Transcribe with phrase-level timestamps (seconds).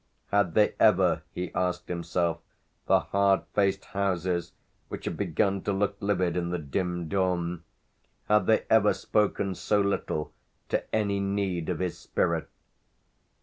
[0.31, 2.39] Had they ever, he asked himself,
[2.87, 4.51] the hard faced houses,
[4.89, 7.61] which had begun to look livid in the dim dawn,
[8.27, 10.33] had they ever spoken so little
[10.69, 12.49] to any need of his spirit?